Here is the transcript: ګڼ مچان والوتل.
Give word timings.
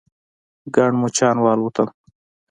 ګڼ 0.75 0.91
مچان 1.01 1.37
والوتل. 1.43 1.87